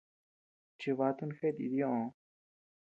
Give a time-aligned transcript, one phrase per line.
[0.79, 2.03] Chivatun jeʼet itñoʼo.